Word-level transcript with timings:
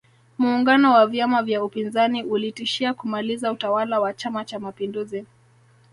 muungano 0.37 0.91
wa 0.93 1.07
vyama 1.07 1.43
vya 1.43 1.63
upinzani 1.63 2.23
ulitishia 2.23 2.93
kumaliza 2.93 3.51
utawala 3.51 3.99
wa 3.99 4.13
chama 4.13 4.45
cha 4.45 4.59
mapinduzi 4.59 5.25